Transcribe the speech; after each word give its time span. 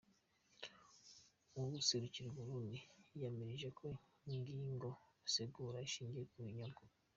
Uwuserukira 1.57 2.27
u 2.29 2.35
Burundi 2.37 2.77
yiyamirije 3.09 3.67
iyo 4.29 4.37
ngingo 4.41 4.89
asigura 5.25 5.77
ko 5.81 5.85
ishingiye 5.89 6.25
ku 6.31 6.37
binyoma. 6.45 6.79